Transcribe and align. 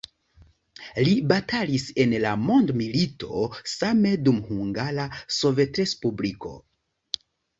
Li 1.07 1.11
batalis 1.31 1.83
en 2.05 2.15
la 2.23 2.31
mondomilito, 2.45 3.41
same 3.73 4.13
dum 4.29 4.39
Hungara 4.47 5.05
Sovetrespubliko. 5.41 6.55